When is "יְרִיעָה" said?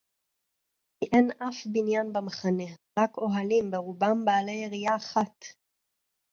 4.51-4.95